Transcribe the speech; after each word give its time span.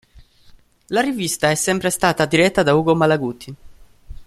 La 0.87 0.99
rivista 1.01 1.51
è 1.51 1.53
sempre 1.53 1.91
stata 1.91 2.25
diretta 2.25 2.63
da 2.63 2.73
Ugo 2.73 2.95
Malaguti. 2.95 3.55